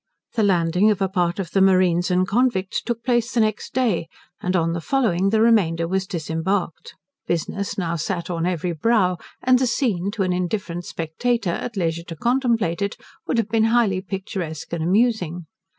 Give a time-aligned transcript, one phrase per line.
[0.33, 4.07] The landing of a part of the marines and convicts took place the next day,
[4.41, 6.95] and on the following, the remainder was disembarked.
[7.27, 12.01] Business now sat on every brow, and the scene, to an indifferent spectator, at leisure
[12.05, 15.45] to contemplate it, would have been highly picturesque and amusing.